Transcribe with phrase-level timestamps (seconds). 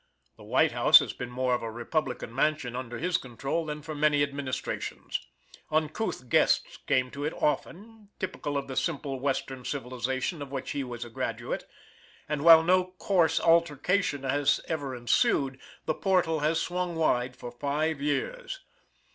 [0.35, 3.93] The White House has been more of a Republican mansion under his control than for
[3.93, 5.27] many administrations.
[5.69, 10.83] Uncouth guests came to it often, typical of the simple western civilization of which he
[10.83, 11.67] was a graduate,
[12.27, 18.01] and while no coarse altercation has ever ensued, the portal has swung wide for five
[18.01, 18.59] years.